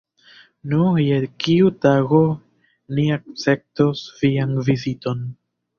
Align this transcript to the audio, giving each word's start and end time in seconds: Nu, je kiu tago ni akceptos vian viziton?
Nu, 0.71 0.77
je 1.03 1.19
kiu 1.43 1.69
tago 1.87 2.23
ni 2.95 3.07
akceptos 3.19 4.05
vian 4.25 4.61
viziton? 4.73 5.27